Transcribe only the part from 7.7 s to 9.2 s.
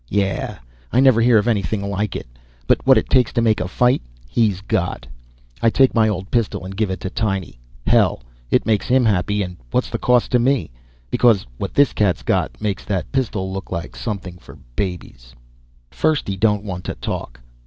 Hell, it makes him